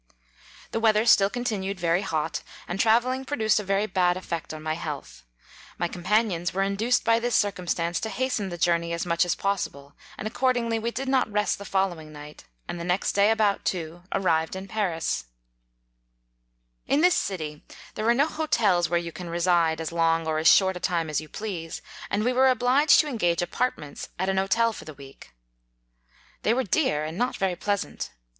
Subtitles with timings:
[0.71, 4.63] The weather still continued very hot, and travelling produced a very bad ef fect upon
[4.63, 5.23] my health;
[5.77, 9.71] my companions were induced by this circumstance to hasten the journey as much as possi
[9.71, 13.63] ble; and accordingly we did not rest the following night, and the next day, about
[13.63, 15.25] two, arrived in Paris,
[16.87, 17.63] It In this city
[17.93, 21.11] there are no hotels where you can reside as long or as short a time
[21.11, 24.95] as you please, and we were obliged to engage apartments at an hotel for a
[24.95, 25.35] week.
[26.41, 28.09] They were dear, and not very pleasant.